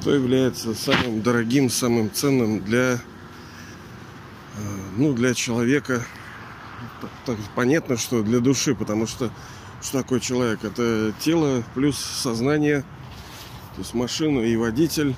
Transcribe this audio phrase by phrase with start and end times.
[0.00, 2.98] что является самым дорогим, самым ценным для, э,
[4.96, 6.02] ну, для человека.
[7.26, 9.30] Так, понятно, что для души, потому что
[9.82, 10.64] что такое человек?
[10.64, 12.80] Это тело плюс сознание,
[13.74, 15.16] то есть машина и водитель.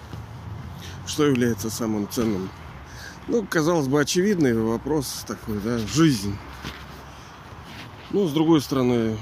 [1.06, 2.48] Что является самым ценным?
[3.28, 6.36] Ну, казалось бы, очевидный вопрос такой, да, жизнь.
[8.10, 9.16] Ну, с другой стороны,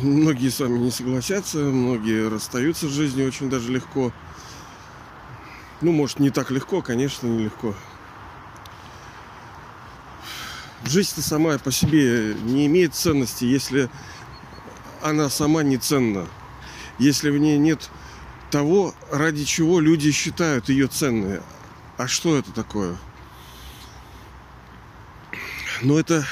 [0.00, 4.12] многие с вами не согласятся, многие расстаются с жизнью очень даже легко.
[5.80, 7.74] Ну, может, не так легко, конечно, нелегко.
[10.84, 13.88] Жизнь-то сама по себе не имеет ценности, если
[15.02, 16.26] она сама не ценна.
[16.98, 17.90] Если в ней нет
[18.50, 21.40] того, ради чего люди считают ее ценной.
[21.96, 22.96] А что это такое?
[25.82, 26.24] Ну, это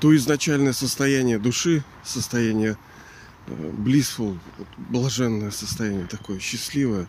[0.00, 2.78] то изначальное состояние души, состояние
[3.46, 4.38] э, blissful,
[4.76, 7.08] блаженное состояние такое, счастливое.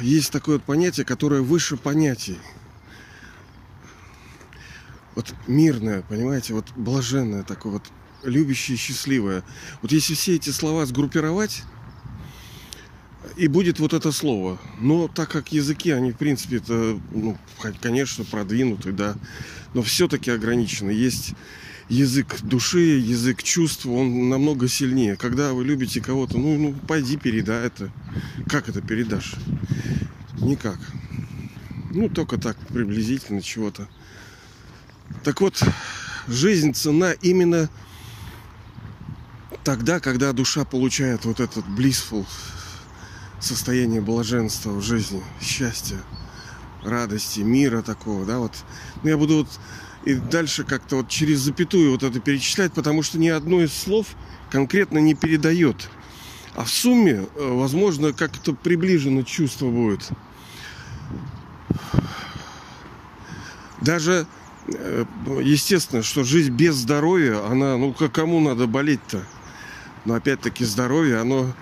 [0.00, 2.38] Есть такое понятие, которое выше понятий.
[5.14, 7.82] Вот мирное, понимаете, вот блаженное такое вот,
[8.22, 9.42] любящее, счастливое.
[9.82, 11.62] Вот если все эти слова сгруппировать,
[13.36, 14.58] и будет вот это слово.
[14.78, 17.38] Но так как языки, они в принципе это, ну,
[17.80, 19.16] конечно, продвинуты, да,
[19.74, 20.90] но все-таки ограничены.
[20.90, 21.34] Есть
[21.92, 25.16] язык души, язык чувств, он намного сильнее.
[25.16, 27.90] Когда вы любите кого-то, ну, ну пойди передай это.
[28.48, 29.34] Как это передашь?
[30.38, 30.78] Никак.
[31.90, 33.88] Ну, только так, приблизительно чего-то.
[35.22, 35.62] Так вот,
[36.26, 37.68] жизнь цена именно
[39.62, 42.26] тогда, когда душа получает вот этот blissful
[43.38, 45.98] состояние блаженства в жизни, счастья,
[46.82, 48.52] радости, мира такого, да, вот.
[49.02, 49.48] Ну, я буду вот
[50.04, 54.08] и дальше как-то вот через запятую вот это перечислять, потому что ни одно из слов
[54.50, 55.88] конкретно не передает.
[56.54, 60.10] А в сумме, э, возможно, как-то приближено чувство будет.
[63.80, 64.26] Даже
[64.66, 65.04] э,
[65.40, 69.24] естественно, что жизнь без здоровья, она, ну, кому надо болеть-то?
[70.04, 71.54] Но опять-таки здоровье, оно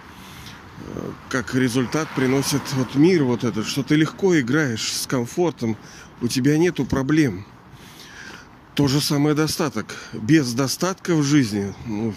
[1.28, 5.76] как результат приносит вот мир вот этот, что ты легко играешь с комфортом,
[6.20, 7.44] у тебя нету проблем.
[8.74, 9.96] То же самое достаток.
[10.12, 12.14] Без достатка в жизни, ну,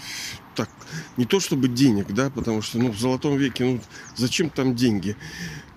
[0.54, 0.70] так,
[1.16, 3.80] не то чтобы денег, да, потому что, ну, в золотом веке, ну,
[4.16, 5.16] зачем там деньги?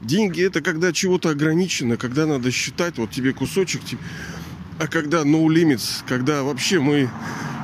[0.02, 3.82] Деньги это когда чего-то ограничено, когда надо считать, вот тебе кусочек,
[4.80, 7.10] а когда no limits, когда вообще мы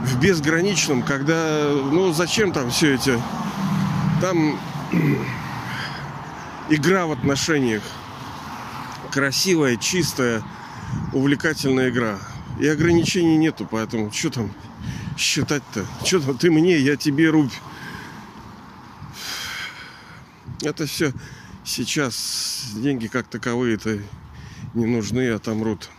[0.01, 3.21] в безграничном, когда, ну, зачем там все эти,
[4.21, 4.59] там
[6.69, 7.83] игра в отношениях.
[9.11, 10.41] Красивая, чистая,
[11.13, 12.17] увлекательная игра.
[12.59, 14.53] И ограничений нету, поэтому что там
[15.17, 15.85] считать-то?
[16.05, 17.53] Что там ты мне, я тебе рубь.
[20.61, 21.13] Это все
[21.65, 23.99] сейчас деньги как таковые-то
[24.73, 25.89] не нужны, отомрут.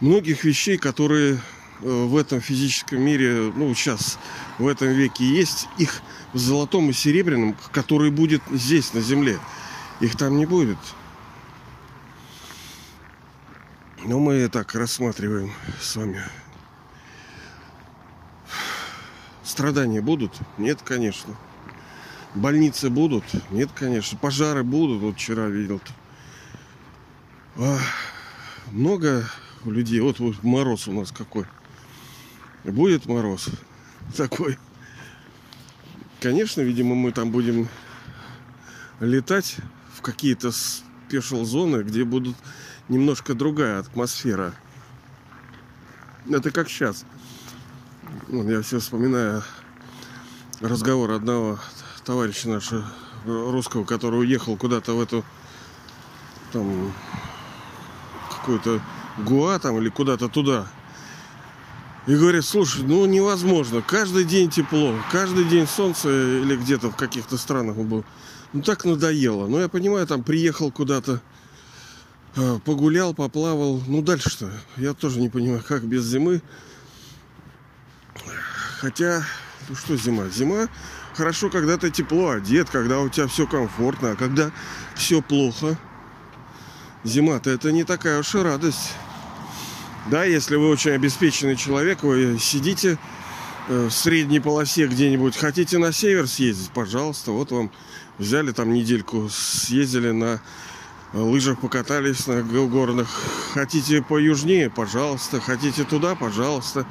[0.00, 1.38] Многих вещей, которые э,
[1.80, 4.18] в этом физическом мире, ну, сейчас,
[4.58, 9.38] в этом веке есть, их в золотом и серебряном, который будет здесь, на земле.
[10.00, 10.78] Их там не будет.
[14.04, 16.20] Но мы так рассматриваем с вами.
[19.44, 20.32] Страдания будут?
[20.58, 21.36] Нет, конечно.
[22.34, 23.24] Больницы будут?
[23.50, 24.18] Нет, конечно.
[24.18, 25.02] Пожары будут?
[25.02, 25.80] Вот вчера видел.
[27.56, 27.78] А,
[28.72, 29.24] много
[29.64, 30.00] людей.
[30.00, 31.46] Вот, вот мороз у нас какой.
[32.64, 33.50] Будет мороз
[34.16, 34.58] такой.
[36.20, 37.68] Конечно, видимо, мы там будем
[38.98, 39.58] летать
[39.94, 42.36] в какие-то спешл зоны, где будут
[42.88, 44.54] немножко другая атмосфера.
[46.28, 47.04] Это как сейчас.
[48.28, 49.42] Я все вспоминаю
[50.60, 51.58] разговор одного
[52.04, 52.84] товарища нашего
[53.24, 55.24] русского, который уехал куда-то в эту
[56.52, 56.92] там
[58.30, 58.80] какую-то
[59.18, 60.66] Гуа там или куда-то туда.
[62.06, 63.80] И говорят, слушай, ну невозможно.
[63.80, 68.04] Каждый день тепло, каждый день солнце или где-то в каких-то странах он был.
[68.52, 69.46] Ну так надоело.
[69.46, 71.20] Ну я понимаю, там приехал куда-то,
[72.64, 73.82] погулял, поплавал.
[73.86, 76.42] Ну дальше-то я тоже не понимаю, как без зимы.
[78.80, 79.24] Хотя,
[79.68, 80.28] ну что зима?
[80.28, 80.68] Зима
[81.14, 84.50] хорошо, когда ты тепло одет, когда у тебя все комфортно, а когда
[84.94, 85.78] все плохо.
[87.04, 88.92] Зима-то это не такая уж и радость.
[90.10, 92.98] Да, если вы очень обеспеченный человек, вы сидите
[93.68, 97.70] э, в средней полосе где-нибудь, хотите на север съездить, пожалуйста, вот вам
[98.18, 100.40] взяли там недельку, съездили на
[101.12, 103.08] лыжах покатались на горных.
[103.52, 105.40] Хотите по южнее, пожалуйста.
[105.40, 106.86] Хотите туда, пожалуйста.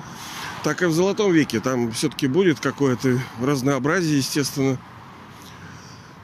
[0.64, 1.60] Так и в Золотом веке.
[1.60, 4.78] Там все-таки будет какое-то разнообразие, естественно.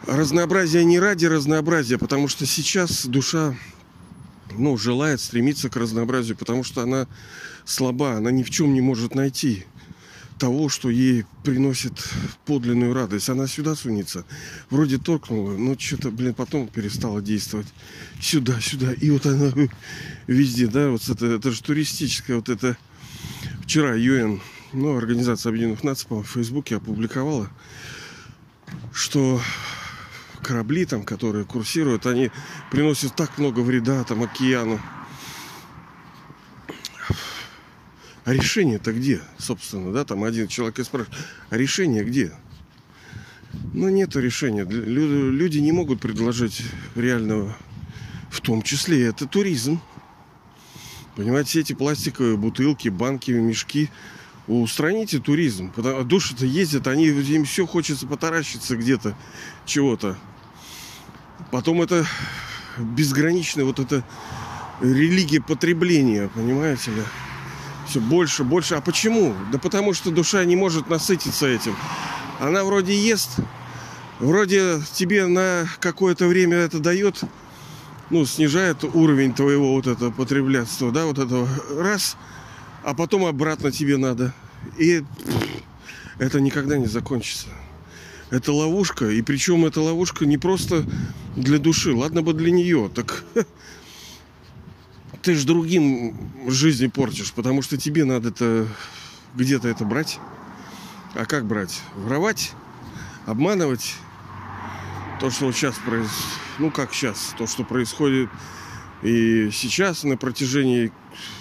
[0.06, 3.56] разнообразие не ради разнообразия, потому что сейчас душа
[4.58, 7.08] ну, желает стремиться к разнообразию, потому что она
[7.66, 9.66] слаба, она ни в чем не может найти
[10.38, 11.94] того, что ей приносит
[12.46, 13.30] подлинную радость.
[13.30, 14.26] Она сюда сунется.
[14.70, 17.68] Вроде торкнула, но что-то, блин, потом перестала действовать.
[18.22, 18.94] Сюда, сюда.
[18.94, 19.52] И вот она
[20.28, 22.78] везде, да, вот это, это же туристическая, вот это
[23.64, 24.42] вчера ЮН,
[24.74, 27.50] ну, Организация Объединенных Наций, по в Фейсбуке опубликовала,
[28.94, 29.42] что
[30.44, 32.32] корабли там, которые курсируют, они
[32.72, 34.80] приносят так много вреда там океану.
[38.28, 40.04] А решение-то где, собственно, да?
[40.04, 41.18] Там один человек и спрашивает,
[41.50, 42.34] а решение где?
[43.74, 44.66] Ну, нет решения.
[44.66, 46.62] Люди, не могут предложить
[46.96, 47.56] реального,
[48.30, 49.80] в том числе это туризм.
[51.16, 53.90] Понимаете, все эти пластиковые бутылки, банки, мешки,
[54.48, 55.72] устраните туризм.
[55.72, 59.18] Потому, души-то ездят, они, им все хочется потаращиться где-то,
[59.66, 60.18] чего-то.
[61.50, 62.06] Потом это
[62.78, 64.04] безграничная вот эта
[64.82, 67.04] религия потребления, понимаете ли?
[67.88, 68.76] Все больше, больше.
[68.76, 69.34] А почему?
[69.52, 71.76] Да потому что душа не может насытиться этим.
[72.40, 73.38] Она вроде ест,
[74.20, 77.22] вроде тебе на какое-то время это дает,
[78.10, 81.48] ну, снижает уровень твоего вот этого потреблятства, да, вот этого
[81.78, 82.18] раз,
[82.84, 84.34] а потом обратно тебе надо.
[84.78, 85.04] И
[86.20, 87.48] это никогда не закончится.
[88.30, 90.86] Это ловушка, и причем эта ловушка не просто
[91.38, 93.24] для души, ладно бы для нее, так
[95.22, 96.16] ты ж другим
[96.48, 98.68] жизни портишь, потому что тебе надо это
[99.36, 100.20] где-то это брать.
[101.14, 101.82] А как брать?
[101.96, 102.54] Воровать?
[103.26, 103.96] Обманывать?
[105.20, 106.12] То, что вот сейчас происходит,
[106.60, 108.30] ну как сейчас, то, что происходит
[109.02, 110.92] и сейчас на протяжении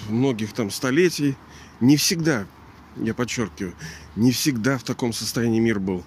[0.09, 1.35] многих там столетий,
[1.79, 2.47] не всегда,
[2.95, 3.75] я подчеркиваю,
[4.15, 6.03] не всегда в таком состоянии мир был.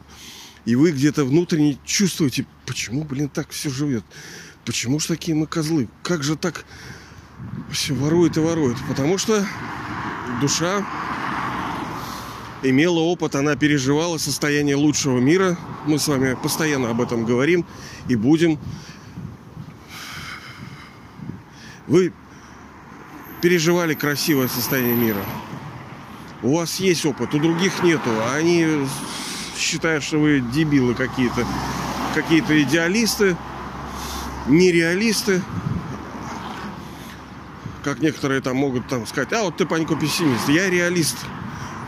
[0.64, 4.04] И вы где-то внутренне чувствуете, почему, блин, так все живет.
[4.64, 5.88] Почему же такие мы козлы?
[6.02, 6.64] Как же так
[7.70, 8.76] все ворует и ворует?
[8.88, 9.46] Потому что
[10.40, 10.84] душа
[12.62, 15.56] имела опыт, она переживала состояние лучшего мира.
[15.86, 17.64] Мы с вами постоянно об этом говорим
[18.08, 18.58] и будем.
[21.86, 22.12] Вы
[23.40, 25.24] переживали красивое состояние мира.
[26.42, 28.10] У вас есть опыт, у других нету.
[28.22, 28.86] А они
[29.56, 31.46] считают, что вы дебилы какие-то,
[32.14, 33.36] какие-то идеалисты,
[34.46, 35.42] нереалисты.
[37.82, 40.48] Как некоторые там могут там сказать, а вот ты, Панько, пессимист.
[40.48, 41.16] Я реалист.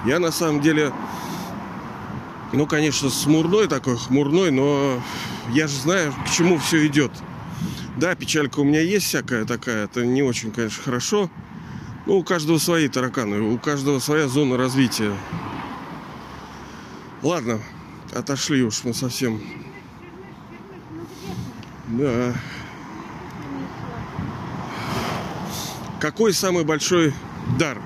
[0.06, 0.92] Я на самом деле,
[2.52, 5.02] ну, конечно, смурной такой, хмурной, но
[5.50, 7.12] я же знаю, к чему все идет.
[7.96, 11.30] Да, печалька у меня есть всякая такая, это не очень, конечно, хорошо.
[12.06, 15.14] Ну, у каждого свои тараканы, у каждого своя зона развития.
[17.22, 17.60] Ладно,
[18.12, 19.40] отошли уж мы совсем.
[21.86, 22.34] Да.
[26.02, 27.14] Какой самый большой
[27.60, 27.80] дар,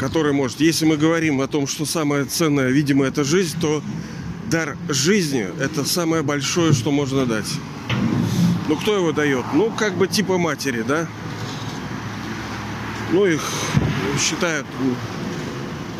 [0.00, 3.80] который может, если мы говорим о том, что самое ценное, видимо, это жизнь, то
[4.50, 7.46] дар жизни– это самое большое, что можно дать.
[8.66, 9.44] Ну, кто его дает?
[9.54, 11.06] Ну, как бы типа матери, да?
[13.12, 13.42] Ну, их
[14.20, 14.66] считают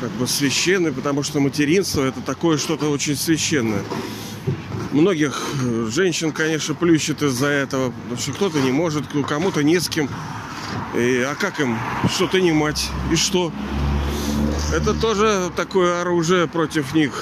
[0.01, 3.85] как бы священный, потому что материнство это такое что-то очень священное.
[4.97, 9.91] Многих э, женщин, конечно, плющит из-за этого, потому что кто-то не может, кому-то не с
[9.91, 10.09] кем.
[10.97, 11.79] И, а как им?
[12.09, 12.89] Что ты не мать?
[13.13, 13.53] И что?
[14.73, 17.13] Это тоже такое оружие против них.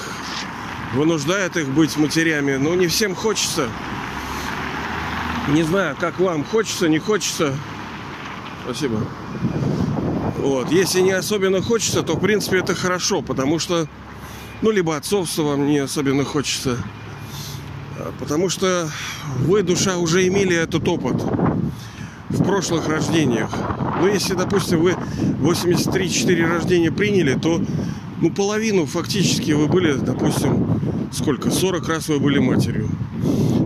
[0.93, 2.55] Вынуждает их быть матерями.
[2.55, 3.67] Но не всем хочется.
[5.49, 6.45] Не знаю, как вам.
[6.45, 7.53] Хочется, не хочется.
[8.63, 9.05] Спасибо.
[10.37, 10.71] Вот.
[10.71, 13.85] Если не особенно хочется, то в принципе это хорошо, потому что,
[14.61, 16.77] ну, либо отцовство вам не особенно хочется,
[18.19, 18.89] потому что
[19.39, 21.21] вы, душа, уже имели этот опыт
[22.29, 23.49] в прошлых рождениях.
[23.99, 24.95] Ну, если, допустим, вы
[25.41, 27.61] 83-4 рождения приняли, то
[28.21, 30.79] ну, половину фактически вы были, допустим,
[31.11, 31.51] сколько?
[31.51, 32.89] 40 раз вы были матерью.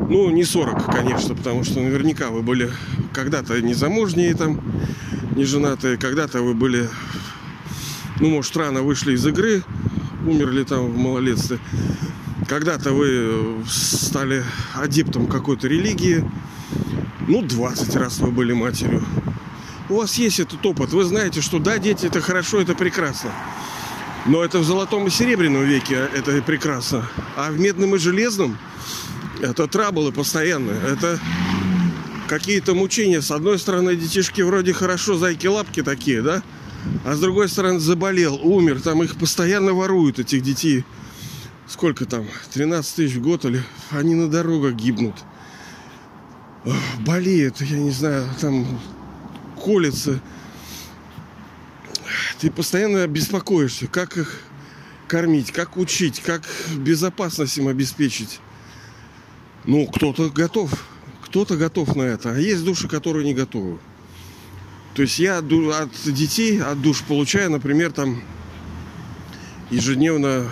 [0.10, 2.72] Ну, не 40, конечно, потому что наверняка вы были
[3.14, 4.60] когда-то незамужние там,
[5.36, 6.90] не женатые, когда-то вы были,
[8.20, 9.64] ну, может, рано вышли из игры,
[10.26, 11.60] умерли там в малолетстве.
[12.50, 16.28] Когда-то вы стали адептом какой-то религии,
[17.28, 19.06] ну, 20 раз вы были матерью.
[19.88, 20.92] У вас есть этот опыт.
[20.92, 23.32] Вы знаете, что да, дети это хорошо, это прекрасно.
[24.26, 27.08] Но это в золотом и серебряном веке это прекрасно.
[27.36, 28.58] А в медном и железном
[29.42, 30.72] это траблы постоянно.
[30.72, 31.20] Это
[32.28, 33.22] какие-то мучения.
[33.22, 36.42] С одной стороны, детишки вроде хорошо, зайки-лапки такие, да?
[37.06, 38.82] А с другой стороны, заболел, умер.
[38.82, 40.84] Там их постоянно воруют, этих детей.
[41.70, 45.16] Сколько там, 13 тысяч в год, или они на дорогах гибнут.
[47.00, 48.68] Болеют, я не знаю, там
[49.64, 50.20] колется.
[52.40, 54.42] Ты постоянно беспокоишься, как их
[55.08, 56.42] кормить, как учить, как
[56.76, 58.40] безопасность им обеспечить.
[59.66, 60.72] Ну, кто-то готов,
[61.22, 63.78] кто-то готов на это, а есть души, которые не готовы.
[64.96, 68.22] То есть я от детей, от душ получаю, например, там
[69.70, 70.52] ежедневно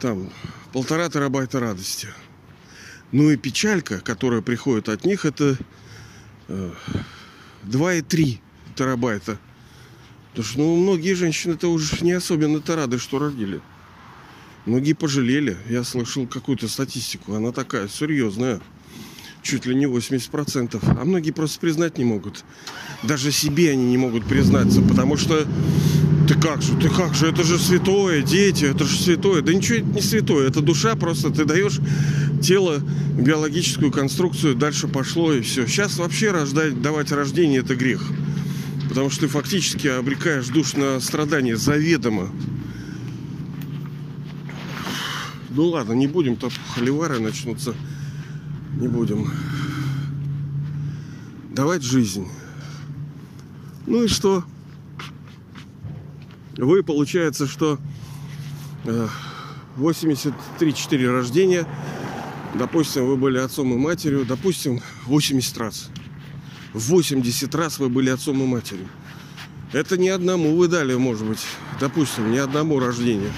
[0.00, 0.30] там
[0.72, 2.08] полтора терабайта радости.
[3.12, 5.56] Ну и печалька, которая приходит от них, это
[6.48, 6.72] э,
[7.64, 8.38] 2,3
[8.74, 9.38] терабайта.
[10.30, 13.60] Потому что ну, многие женщины-то уже не особенно-то рады, что родили.
[14.64, 15.56] Многие пожалели.
[15.68, 17.34] Я слышал какую-то статистику.
[17.34, 18.60] Она такая серьезная.
[19.42, 20.78] Чуть ли не 80%.
[21.00, 22.44] А многие просто признать не могут.
[23.02, 24.82] Даже себе они не могут признаться.
[24.82, 25.46] Потому что
[26.30, 29.42] ты как же, ты как же, это же святое, дети, это же святое.
[29.42, 31.80] Да ничего не святое, это душа, просто ты даешь
[32.40, 32.78] тело,
[33.18, 35.66] биологическую конструкцию, дальше пошло и все.
[35.66, 38.00] Сейчас вообще рождать, давать рождение это грех.
[38.88, 42.30] Потому что ты фактически обрекаешь душ на страдания заведомо.
[45.50, 47.74] Ну ладно, не будем, то холивары начнутся.
[48.78, 49.32] Не будем.
[51.50, 52.28] Давать жизнь.
[53.88, 54.44] Ну и что?
[56.60, 57.78] Вы получается, что
[59.76, 60.34] 83-4
[60.92, 61.66] э, рождения,
[62.54, 65.88] допустим, вы были отцом и матерью, допустим, 80 раз.
[66.74, 68.88] 80 раз вы были отцом и матерью.
[69.72, 71.40] Это не одному вы дали, может быть,
[71.78, 73.32] допустим, не одному рождению.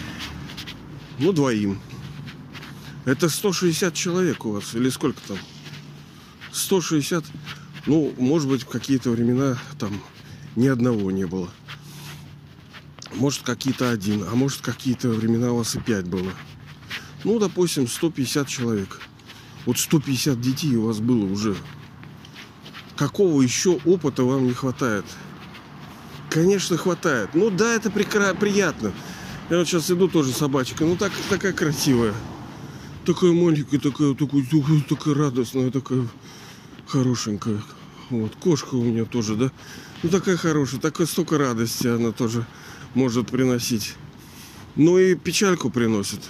[1.19, 1.79] Ну, двоим.
[3.05, 5.39] Это 160 человек у вас, или сколько там?
[6.53, 7.25] 160,
[7.87, 10.01] ну, может быть, в какие-то времена там
[10.57, 11.51] ни одного не было.
[13.15, 16.33] Может, какие-то один, а может, какие-то времена у вас и пять было.
[17.25, 19.01] Ну, допустим, 150 человек.
[19.67, 21.55] Вот 150 детей у вас было уже.
[22.97, 25.05] Какого еще опыта вам не хватает?
[26.31, 27.31] Конечно, хватает.
[27.35, 28.93] Ну да, это прекра- приятно.
[29.51, 30.85] Я вот сейчас иду тоже собачка.
[30.85, 32.15] Ну так, такая красивая.
[33.05, 36.07] Такая маленькая, такая, такая, такая, такая радостная, такая
[36.87, 37.61] хорошенькая.
[38.11, 39.51] Вот, кошка у меня тоже, да?
[40.03, 42.47] Ну такая хорошая, такая столько радости она тоже
[42.95, 43.95] может приносить.
[44.77, 46.21] Ну и печальку приносит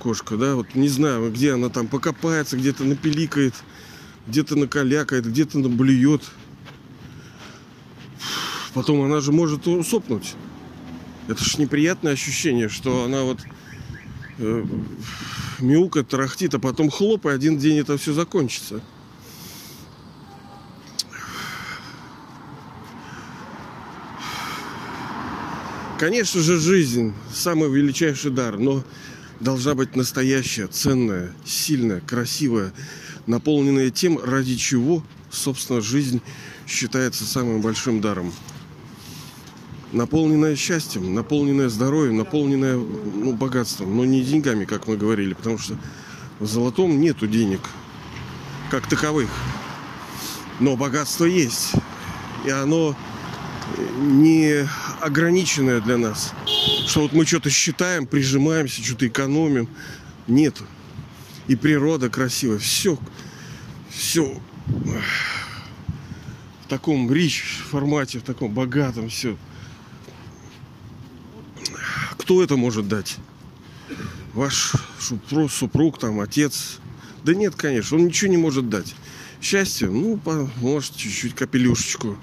[0.00, 3.54] кошка, да, вот не знаю, где она там покопается, где-то напиликает,
[4.26, 6.22] где-то накалякает, где-то наблюет.
[8.72, 10.34] Потом она же может усопнуть.
[11.28, 13.40] Это ж неприятное ощущение, что она вот
[14.38, 14.64] э,
[15.58, 18.80] мяукает, тарахтит, а потом хлоп, и один день это все закончится.
[26.00, 28.82] Конечно же, жизнь– самый величайший дар, но
[29.38, 32.72] должна быть настоящая, ценная, сильная, красивая,
[33.26, 36.22] наполненная тем, ради чего, собственно, жизнь
[36.66, 38.32] считается самым большим даром.
[39.92, 45.76] Наполненная счастьем, наполненная здоровьем, наполненная ну, богатством, но не деньгами, как мы говорили, потому что
[46.38, 47.60] в золотом нету денег
[48.70, 49.28] как таковых.
[50.60, 51.72] Но богатство есть.
[52.46, 52.96] И оно
[53.98, 54.68] не
[55.00, 56.32] ограниченное для нас.
[56.86, 59.68] Что вот мы что-то считаем, прижимаемся, что-то экономим.
[60.26, 60.56] Нет.
[61.48, 62.58] И природа красивая.
[62.58, 62.98] Все,
[63.90, 64.40] все
[66.64, 69.36] в таком рич формате, в таком богатом все.
[72.16, 73.16] Кто это может дать?
[74.34, 76.78] Ваш супруг, супруг там, отец?
[77.24, 78.94] Да нет, конечно, он ничего не может дать.
[79.42, 80.20] Счастье, ну,
[80.56, 82.16] может, чуть-чуть капелюшечку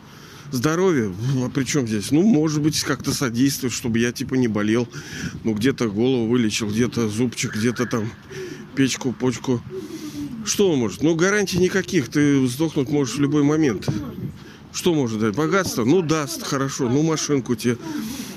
[0.51, 2.12] здоровье, ну, а при чем здесь?
[2.12, 4.88] Ну, может быть, как-то содействует, чтобы я типа не болел.
[5.44, 8.10] Ну, где-то голову вылечил, где-то зубчик, где-то там
[8.75, 9.62] печку, почку.
[10.46, 11.04] Что он может?
[11.04, 12.10] Ну, гарантий никаких.
[12.10, 13.88] Ты сдохнуть можешь в любой момент.
[14.72, 15.36] Что может дать?
[15.36, 15.84] Богатство?
[15.84, 16.88] Ну, даст, хорошо.
[16.88, 17.77] Ну, машинку тебе.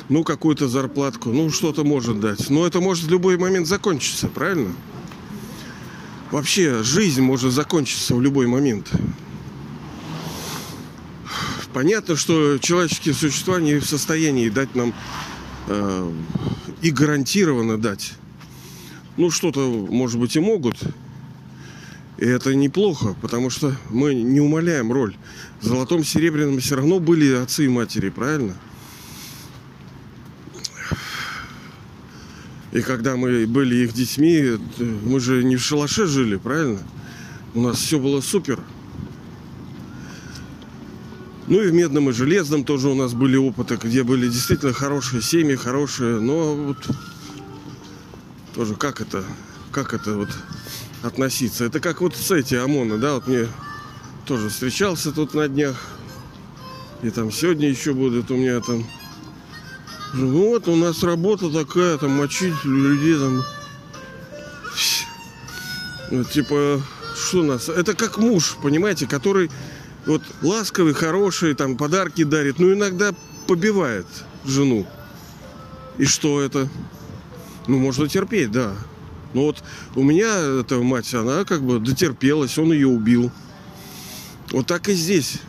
[0.08, 1.30] Ну, какую-то зарплатку.
[1.30, 2.50] Ну, что-то может дать.
[2.50, 4.72] Но это может в любой момент закончиться, правильно?
[6.30, 8.90] Вообще, жизнь может закончиться в любой момент.
[11.72, 14.92] Понятно, что человеческие существа не в состоянии дать нам
[15.68, 16.12] э,
[16.82, 18.14] и гарантированно дать.
[19.16, 20.76] Ну, что-то, может быть, и могут.
[22.18, 25.14] И это неплохо, потому что мы не умаляем роль.
[25.60, 28.56] В золотом серебряном все равно были отцы и матери, правильно?
[32.72, 36.80] И когда мы были их детьми, мы же не в шалаше жили, правильно?
[37.54, 38.60] У нас все было супер.
[41.50, 45.20] Ну и в медном и железном тоже у нас были опыты, где были действительно хорошие
[45.20, 46.78] семьи, хорошие, но вот
[48.54, 49.24] тоже как это,
[49.72, 50.28] как это вот
[51.02, 51.64] относиться.
[51.64, 53.48] Это как вот с эти ОМОНа, да, вот мне
[54.26, 55.76] тоже встречался тут на днях.
[57.02, 58.86] И там сегодня еще будет у меня там
[60.14, 63.42] ну вот у нас работа такая, там мочить людей там.
[66.12, 66.80] Вот, типа,
[67.16, 67.68] что у нас?
[67.68, 69.50] Это как муж, понимаете, который
[70.06, 73.14] вот ласковый, хороший, там подарки дарит, но иногда
[73.46, 74.06] побивает
[74.44, 74.86] жену.
[75.98, 76.68] И что это?
[77.66, 78.74] Ну, можно терпеть, да.
[79.34, 79.62] Но вот
[79.94, 83.30] у меня эта мать, она как бы дотерпелась, он ее убил.
[84.50, 85.40] Вот так и здесь.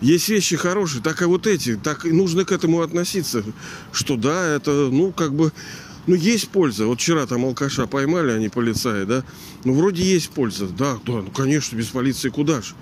[0.00, 1.76] Есть вещи хорошие, так и вот эти.
[1.76, 3.44] Так и нужно к этому относиться.
[3.92, 5.52] Что да, это, ну, как бы,
[6.06, 6.86] ну, есть польза.
[6.86, 9.24] Вот вчера там алкаша поймали, они полицаи, да.
[9.64, 10.66] Ну, вроде есть польза.
[10.66, 12.74] Да, да, ну, конечно, без полиции куда ж.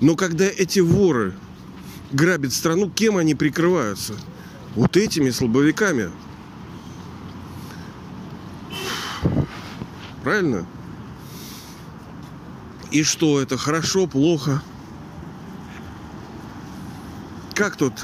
[0.00, 1.34] Но когда эти воры
[2.12, 4.14] грабят страну, кем они прикрываются?
[4.74, 6.10] Вот этими слабовиками.
[10.22, 10.66] Правильно?
[12.90, 13.56] И что это?
[13.56, 14.62] Хорошо, плохо?
[17.56, 17.94] как тут?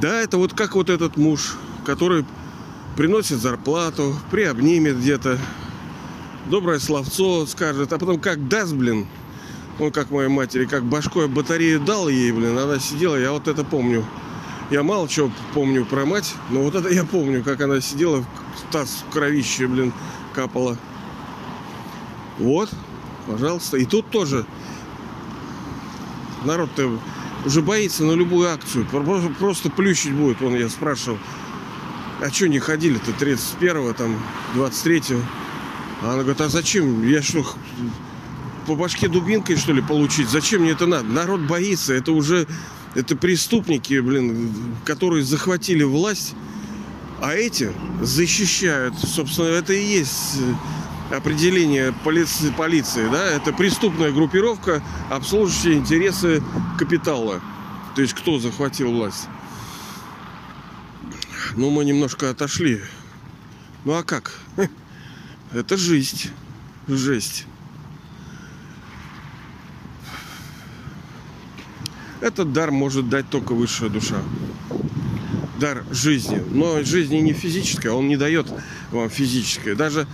[0.00, 2.24] Да, это вот как вот этот муж, который
[2.96, 5.38] приносит зарплату, приобнимет где-то,
[6.46, 9.06] доброе словцо скажет, а потом как даст, блин,
[9.78, 13.64] он как моей матери, как башкой батарею дал ей, блин, она сидела, я вот это
[13.64, 14.04] помню.
[14.70, 18.24] Я мало чего помню про мать, но вот это я помню, как она сидела,
[18.70, 19.92] таз в кровище, блин,
[20.32, 20.78] капала.
[22.38, 22.70] Вот,
[23.26, 23.76] пожалуйста.
[23.76, 24.46] И тут тоже
[26.44, 26.98] народ-то
[27.44, 28.86] уже боится на любую акцию.
[29.38, 30.40] Просто, плющить будет.
[30.40, 31.18] Он я спрашивал,
[32.24, 34.18] а что не ходили-то 31-го, там,
[34.54, 35.20] 23-го?
[36.02, 37.06] А она говорит, а зачем?
[37.06, 37.44] Я что,
[38.66, 40.30] по башке дубинкой, что ли, получить?
[40.30, 41.04] Зачем мне это надо?
[41.04, 41.92] Народ боится.
[41.92, 42.46] Это уже,
[42.94, 44.54] это преступники, блин,
[44.86, 46.34] которые захватили власть.
[47.20, 48.94] А эти защищают.
[48.98, 50.38] Собственно, это и есть
[51.10, 56.42] определение полиции, полиции, да, это преступная группировка, обслуживающая интересы
[56.78, 57.42] капитала.
[57.94, 59.28] То есть кто захватил власть?
[61.56, 62.82] Ну, мы немножко отошли.
[63.84, 64.38] Ну а как?
[65.52, 66.30] Это жизнь.
[66.88, 67.46] Жесть.
[72.20, 74.22] Этот дар может дать только высшая душа.
[75.60, 76.42] Дар жизни.
[76.50, 78.52] Но жизни не физическая, он не дает
[78.90, 79.74] вам физическое.
[79.74, 80.06] Даже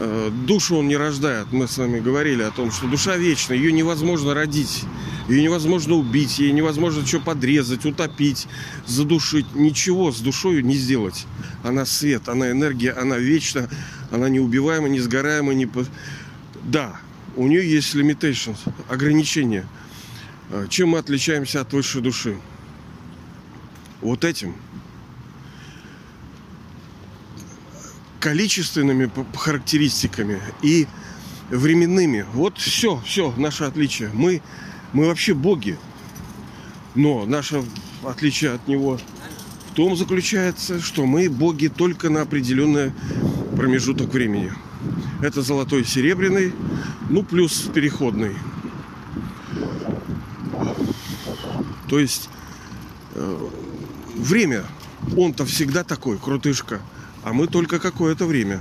[0.00, 1.48] Э, душу он не рождает.
[1.50, 4.84] Мы с вами говорили о том, что душа вечна, ее невозможно родить,
[5.28, 8.46] ее невозможно убить, ей невозможно что подрезать, утопить,
[8.86, 9.54] задушить.
[9.54, 11.26] Ничего с душой не сделать.
[11.62, 13.68] Она свет, она энергия, она вечна,
[14.10, 15.52] она неубиваема, несгораема.
[15.54, 15.68] Не...
[16.64, 16.96] Да,
[17.36, 19.66] у нее есть limitations, ограничения.
[20.50, 22.36] Э, чем мы отличаемся от высшей души?
[24.00, 24.54] Вот этим–
[28.20, 30.86] количественными характеристиками и
[31.50, 32.26] временными.
[32.32, 34.10] Вот все, все наше отличие.
[34.12, 34.42] Мы,
[34.92, 35.78] мы вообще боги.
[36.94, 37.64] Но наше
[38.04, 38.98] отличие от него
[39.70, 42.92] в том заключается, что мы боги только на определенный
[43.56, 44.52] промежуток времени.
[45.22, 46.52] Это золотой серебряный,
[47.10, 48.36] ну плюс переходный.
[51.88, 52.28] То есть
[53.14, 53.48] э,
[54.14, 54.64] время,
[55.16, 56.80] он-то всегда такой, крутышка–
[57.28, 58.60] а мы только какое-то время.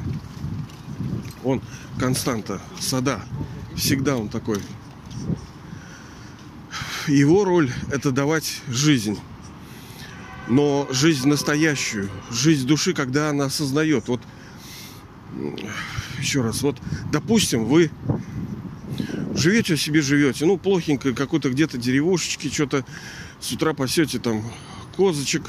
[1.43, 1.61] Он
[1.97, 3.21] константа, сада.
[3.75, 4.59] Всегда он такой.
[7.07, 9.19] Его роль это давать жизнь.
[10.47, 14.07] Но жизнь настоящую, жизнь души, когда она осознает.
[14.07, 14.21] Вот
[16.19, 16.77] еще раз, вот,
[17.11, 17.91] допустим, вы
[19.35, 22.85] живете себе живете, ну, плохенько, какой-то где-то деревушечки, что-то
[23.39, 24.43] с утра пасете там
[24.95, 25.43] козочек,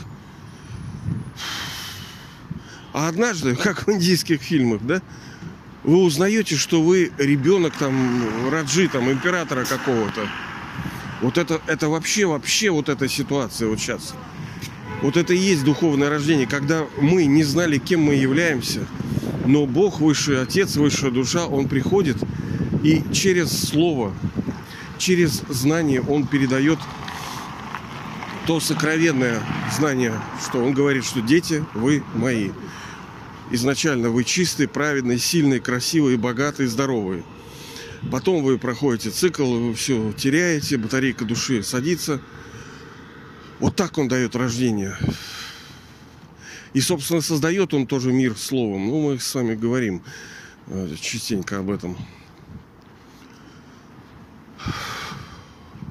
[2.93, 5.01] а однажды, как в индийских фильмах, да,
[5.85, 10.29] вы узнаете, что вы ребенок там Раджи, там императора какого-то.
[11.21, 14.15] Вот это, это вообще, вообще вот эта ситуация вот сейчас.
[15.03, 18.87] Вот это и есть духовное рождение, когда мы не знали, кем мы являемся,
[19.47, 22.17] но Бог, Высший Отец, Высшая Душа, Он приходит
[22.83, 24.13] и через Слово,
[24.99, 26.79] через знание Он передает
[28.47, 29.41] то сокровенное
[29.77, 32.51] знание, что Он говорит, что дети, вы мои
[33.51, 37.23] изначально вы чистые, праведные, сильные, красивые, богатые, здоровые.
[38.11, 42.21] Потом вы проходите цикл, вы все теряете, батарейка души садится.
[43.59, 44.97] Вот так он дает рождение.
[46.75, 48.87] И, собственно, создает он тоже мир словом.
[48.87, 50.03] Ну, мы с вами говорим
[50.69, 51.97] э, частенько об этом.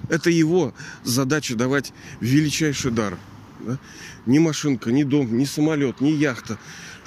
[0.09, 1.91] Это его задача давать
[2.21, 3.17] величайший дар.
[3.59, 3.77] Да?
[4.25, 6.57] Ни машинка, ни дом, ни самолет, ни яхта.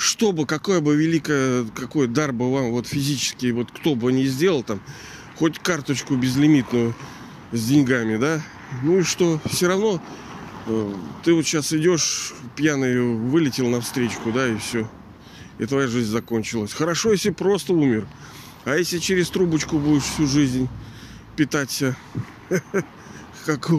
[0.01, 4.25] Что бы, какое бы великое, какой дар бы вам вот физически, вот кто бы ни
[4.25, 4.81] сделал там,
[5.37, 6.97] хоть карточку безлимитную
[7.53, 8.41] с деньгами, да,
[8.83, 10.03] ну и что, все равно
[10.69, 14.91] э, ты вот сейчас идешь пьяный, вылетел на встречку, да, и все.
[15.59, 16.73] И твоя жизнь закончилась.
[16.73, 18.09] Хорошо, если просто умер.
[18.65, 20.71] А если через трубочку будешь всю жизнь
[21.37, 21.95] питаться,
[23.45, 23.71] как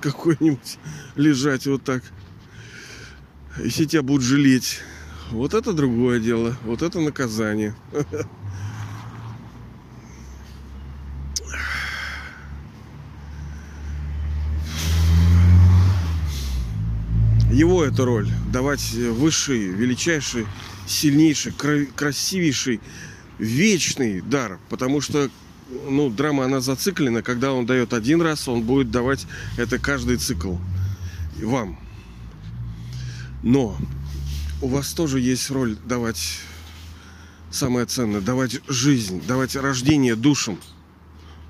[0.00, 0.78] какой-нибудь,
[1.14, 2.02] лежать вот так.
[3.62, 4.80] Если тебя будут жалеть,
[5.30, 7.74] вот это другое дело, вот это наказание.
[17.50, 20.46] Его эта роль давать высший, величайший,
[20.86, 21.52] сильнейший,
[21.96, 22.80] красивейший,
[23.38, 25.28] вечный дар, потому что
[25.88, 27.22] ну, драма, она зациклена.
[27.22, 30.56] Когда он дает один раз, он будет давать это каждый цикл
[31.42, 31.78] вам.
[33.42, 33.76] Но
[34.60, 36.40] у вас тоже есть роль давать
[37.50, 40.58] самое ценное, давать жизнь, давать рождение душам.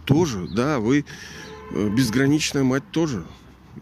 [0.04, 1.04] Тоже, да, вы
[1.70, 3.24] э, безграничная мать тоже.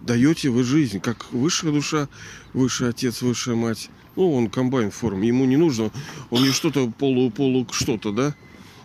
[0.01, 2.09] Даете вы жизнь, как высшая душа,
[2.53, 3.91] высший отец, высшая мать.
[4.15, 5.91] Ну, он комбайн форм, ему не нужно,
[6.31, 8.35] он не что-то полу-полу что-то, да.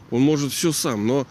[0.10, 1.26] Он может все сам, но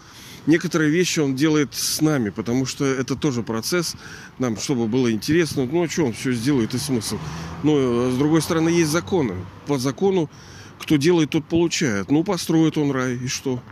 [0.46, 3.96] некоторые вещи он делает с нами, потому что это тоже процесс,
[4.38, 7.18] нам, чтобы было интересно, ну, а что он все сделает и смысл.
[7.62, 9.34] Но, а с другой стороны, есть законы.
[9.66, 10.30] По закону,
[10.78, 12.10] кто делает, тот получает.
[12.10, 13.62] Ну, построит он рай, и что?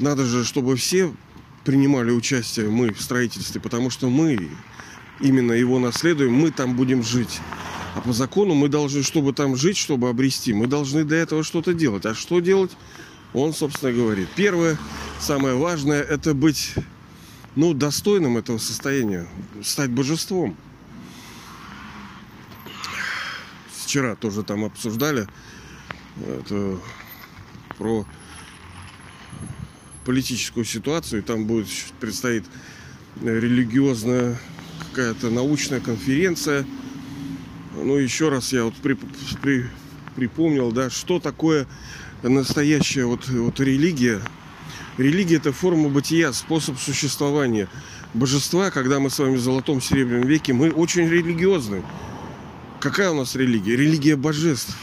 [0.00, 1.12] Надо же, чтобы все
[1.64, 4.48] принимали участие, мы, в строительстве, потому что мы
[5.20, 7.40] именно его наследуем, мы там будем жить.
[7.94, 11.74] А по закону мы должны, чтобы там жить, чтобы обрести, мы должны для этого что-то
[11.74, 12.06] делать.
[12.06, 12.70] А что делать?
[13.34, 14.28] Он, собственно, говорит.
[14.34, 14.78] Первое,
[15.20, 16.74] самое важное, это быть
[17.56, 19.28] ну, достойным этого состояния,
[19.62, 20.56] стать божеством.
[23.84, 25.26] Вчера тоже там обсуждали
[26.26, 26.78] это,
[27.76, 28.06] про
[30.04, 31.22] политическую ситуацию.
[31.22, 31.68] Там будет
[32.00, 32.44] предстоит
[33.22, 34.38] религиозная
[34.90, 36.66] какая-то научная конференция–
[37.84, 38.96] ну, еще раз я вот при,
[39.42, 39.66] при,
[40.16, 41.66] припомнил, да, что такое
[42.22, 44.20] настоящая вот, вот религия.
[44.96, 47.68] Религия– это форма бытия, способ существования.
[48.14, 51.82] Божества, когда мы с вами в золотом серебряном веке, мы очень религиозны.
[52.80, 53.76] Какая у нас религия?
[53.76, 54.76] Религия божеств.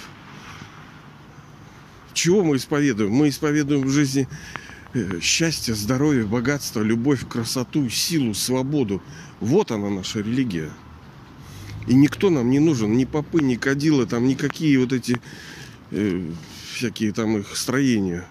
[2.13, 3.11] Чего мы исповедуем?
[3.11, 4.27] Мы исповедуем в жизни
[4.93, 9.01] э, счастье, здоровье, богатство, любовь, красоту, силу, свободу.
[9.41, 10.71] Вот она наша религия.
[11.87, 15.19] И никто нам не нужен, ни попы, ни кадилы, там никакие вот эти
[15.91, 16.31] э,
[16.75, 18.27] всякие там их строения.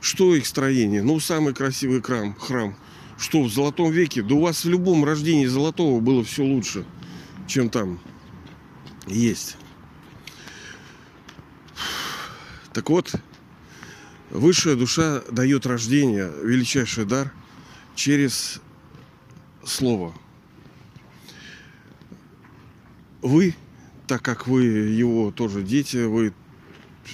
[0.00, 1.02] Что их строение?
[1.02, 2.76] Ну, самый красивый храм, храм.
[3.18, 4.22] Что, в Золотом веке?
[4.22, 6.84] Да у вас в любом рождении Золотого было все лучше,
[7.46, 8.00] чем там
[9.06, 9.56] есть.
[12.72, 13.14] Так вот,
[14.30, 17.32] высшая душа дает рождение, величайший дар,
[17.94, 18.60] через
[19.64, 20.12] слово–
[23.24, 23.54] вы,
[24.06, 26.34] так как вы его тоже дети, вы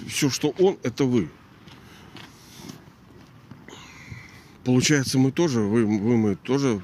[0.08, 1.28] все, что он, это вы.
[4.64, 6.80] Получается, мы тоже, вы, вы мы тоже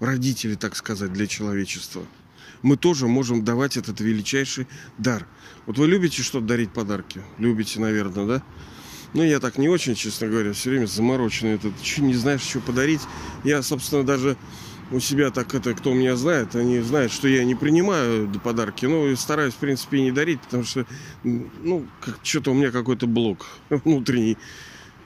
[0.00, 2.04] родители, так сказать, для человечества.
[2.62, 4.66] Мы тоже можем давать этот величайший
[4.96, 5.26] дар.
[5.66, 7.20] Вот вы любите что-то дарить подарки?
[7.38, 8.42] Любите, наверное, да?
[9.12, 11.54] Ну, я так не очень, честно говоря, все время замороченный.
[11.54, 13.00] Этот, не знаешь, что подарить.
[13.44, 14.36] Я, собственно, даже
[14.90, 19.08] у себя так это, кто меня знает, они знают, что я не принимаю подарки, ну
[19.08, 20.86] и стараюсь, в принципе, не дарить, потому что,
[21.22, 24.36] ну, как, что-то у меня какой-то блок внутренний.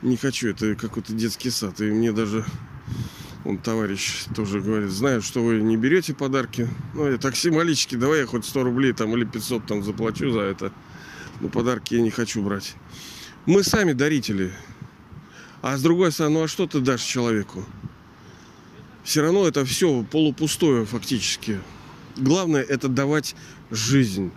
[0.02, 1.80] Не хочу, это какой-то детский сад.
[1.80, 2.44] И мне даже
[3.44, 6.68] он товарищ тоже говорит, знаю, что вы не берете подарки.
[6.94, 10.40] Ну, я так символически, давай я хоть 100 рублей там или 500 там заплачу за
[10.40, 10.72] это.
[11.40, 12.74] Но подарки я не хочу брать.
[13.46, 14.52] Мы сами дарители.
[15.62, 17.64] А с другой стороны, ну а что ты дашь человеку?
[19.04, 21.61] Все равно это все полупустое фактически.
[22.16, 23.34] Главное это давать
[23.70, 24.32] жизнь.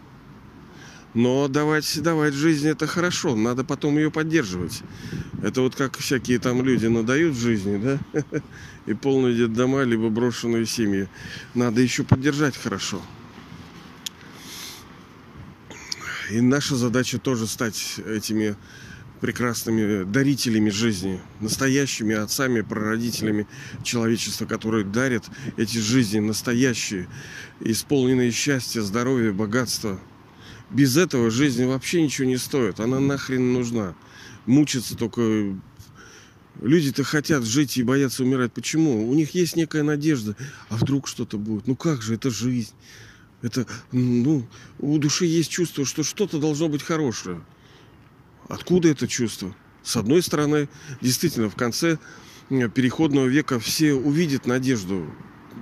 [1.13, 4.81] Но давать, давать жизнь это хорошо, надо потом ее поддерживать.
[5.43, 8.21] Это вот как всякие там люди надают жизни, да?
[8.85, 11.09] И полные дома, либо брошенные семьи.
[11.53, 13.01] Надо еще поддержать хорошо.
[16.31, 18.55] И наша задача тоже стать этими
[19.21, 23.47] прекрасными дарителями жизни, настоящими отцами, прародителями
[23.83, 25.25] человечества, которые дарят
[25.57, 27.07] эти жизни настоящие,
[27.59, 29.99] исполненные счастья, здоровья, богатства.
[30.71, 32.79] Без этого жизнь вообще ничего не стоит.
[32.79, 33.93] Она нахрен нужна.
[34.45, 35.55] Мучиться только
[36.59, 38.53] Люди-то хотят жить и боятся умирать.
[38.53, 39.09] Почему?
[39.09, 40.35] У них есть некая надежда.
[40.69, 41.65] А вдруг что-то будет?
[41.65, 42.73] Ну как же, это жизнь.
[43.41, 44.45] Это, ну,
[44.79, 47.41] у души есть чувство, что что-то должно быть хорошее.
[48.47, 49.55] Откуда это чувство?
[49.83, 50.69] С одной стороны,
[51.01, 51.97] действительно, в конце
[52.49, 55.05] переходного века все увидят надежду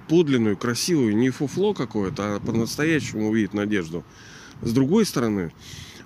[0.07, 4.03] подлинную, красивую, не фуфло какое-то, а по-настоящему увидят надежду.
[4.61, 5.53] С другой стороны,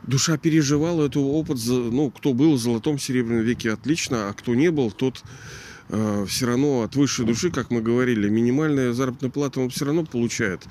[0.04, 4.72] душа переживала этот опыт, ну, кто был в золотом серебряном веке, отлично, а кто не
[4.72, 5.24] был, тот
[5.90, 10.06] э, все равно от высшей души, как мы говорили, минимальная заработная плата он все равно
[10.06, 10.62] получает.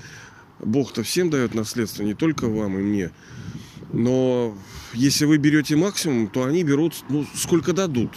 [0.61, 3.11] Бог-то всем дает наследство, не только вам и мне.
[3.93, 4.57] Но
[4.95, 8.11] если вы берете максимум, то они берут, ну, сколько дадут.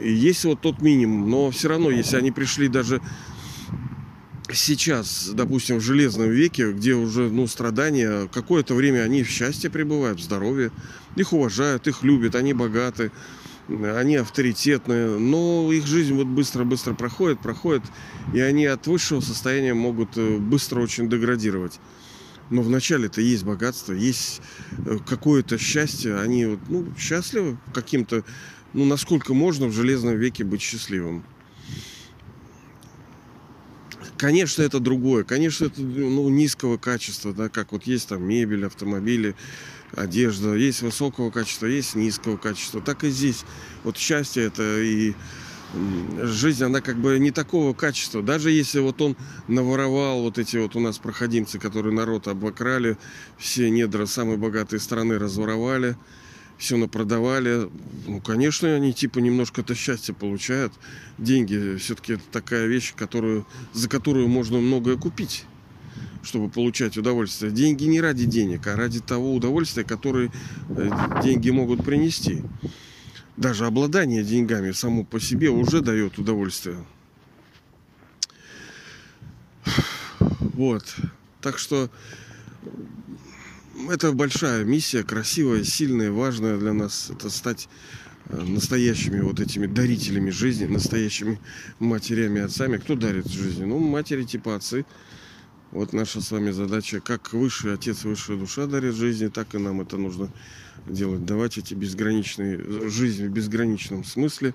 [0.00, 1.28] И есть вот тот минимум.
[1.28, 3.00] Но все равно, если они пришли даже
[4.52, 10.20] сейчас, допустим, в железном веке, где уже ну, страдания, какое-то время они в счастье пребывают,
[10.20, 10.70] в здоровье,
[11.16, 13.10] их уважают, их любят, они богаты,
[13.68, 17.82] они авторитетные, но их жизнь вот быстро-быстро проходит, проходит,
[18.32, 21.78] и они от высшего состояния могут э, быстро очень деградировать.
[22.50, 24.40] Но вначале-то есть богатство, есть
[24.86, 28.24] э, какое-то счастье, они вот, ну, счастливы каким-то,
[28.72, 31.24] ну, насколько можно в железном веке быть счастливым.
[34.16, 35.24] Конечно, это другое.
[35.24, 39.36] Конечно, это ну, низкого качества, да, как вот есть там мебель, автомобили,
[39.92, 40.54] одежда.
[40.54, 42.80] Есть высокого качества, есть низкого качества.
[42.80, 43.44] Так и здесь.
[43.84, 45.14] Вот счастье это и
[46.22, 48.22] жизнь, она как бы не такого качества.
[48.22, 49.16] Даже если вот он
[49.48, 52.96] наворовал вот эти вот у нас проходимцы, которые народ обокрали,
[53.36, 55.96] все недра самой богатой страны разворовали,
[56.56, 57.68] все напродавали.
[58.06, 60.72] Ну, конечно, они типа немножко это счастье получают.
[61.18, 65.44] Деньги все-таки это такая вещь, которую, за которую можно многое купить
[66.24, 67.52] чтобы получать удовольствие.
[67.52, 70.30] Деньги не ради денег, а ради того удовольствия, которое
[70.68, 70.90] э,
[71.22, 72.42] деньги могут принести.
[73.38, 76.84] Даже обладание деньгами само по себе уже дает удовольствие.
[80.40, 80.96] Вот.
[81.40, 81.88] Так что
[83.88, 87.10] это большая миссия, красивая, сильная, важная для нас.
[87.10, 87.68] Это стать
[88.26, 91.38] э, настоящими вот этими дарителями жизни, настоящими
[91.78, 92.78] матерями, отцами.
[92.78, 93.64] Кто дарит жизни?
[93.64, 94.84] Ну, матери типа отцы.
[95.70, 99.82] Вот наша с вами задача, как высший отец, высшая душа дарит жизни, так и нам
[99.82, 100.30] это нужно
[100.86, 101.26] делать.
[101.26, 104.54] Давать эти безграничные жизни в безграничном смысле.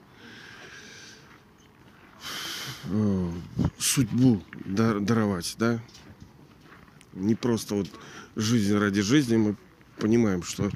[2.85, 3.31] Э,
[3.77, 5.79] судьбу даровать, да?
[7.13, 7.89] Не просто вот
[8.35, 9.37] жизнь ради жизни.
[9.37, 9.55] Мы
[9.97, 10.69] понимаем, что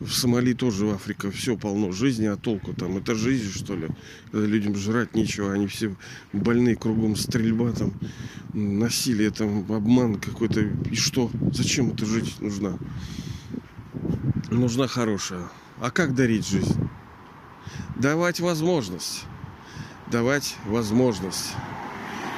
[0.00, 2.96] в Сомали тоже в Африке все полно жизни, а толку там?
[2.96, 3.88] Это жизнь, что ли?
[4.30, 5.94] Когда людям жрать нечего, они все
[6.32, 7.92] больные, кругом стрельба, там,
[8.52, 10.60] насилие, там, обман какой-то.
[10.90, 11.30] И что?
[11.52, 12.78] Зачем эта жить нужна?
[14.50, 15.48] Нужна хорошая.
[15.80, 16.88] А как дарить жизнь?
[17.96, 19.24] Давать возможность.
[20.10, 21.54] Давать возможность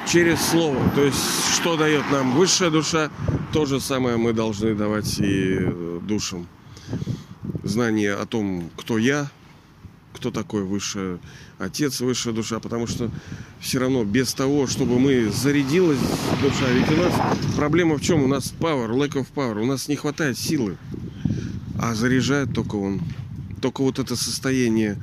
[0.07, 0.77] через слово.
[0.95, 1.19] То есть,
[1.53, 3.09] что дает нам высшая душа,
[3.51, 6.47] то же самое мы должны давать и э, душам.
[7.63, 9.29] Знание о том, кто я,
[10.13, 11.19] кто такой высший
[11.59, 13.11] отец, высшая душа, потому что
[13.59, 15.99] все равно без того, чтобы мы зарядилась
[16.41, 17.13] душа, ведь у нас
[17.55, 18.23] проблема в чем?
[18.23, 20.77] У нас power, lack of power, у нас не хватает силы,
[21.79, 23.01] а заряжает только он.
[23.61, 24.97] Только вот это состояние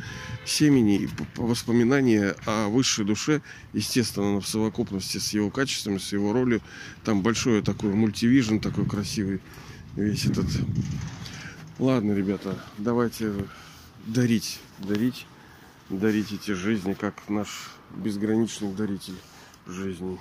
[0.44, 6.60] семени и воспоминания о высшей душе, естественно, в совокупности с его качествами, с его ролью.
[7.04, 9.40] Там большой такой мультивижн, такой красивый
[9.96, 10.46] весь этот.
[11.78, 13.32] Ладно, ребята, давайте
[14.06, 15.26] дарить, дарить,
[15.88, 19.16] дарить эти жизни, как наш безграничный даритель
[19.66, 20.18] жизни.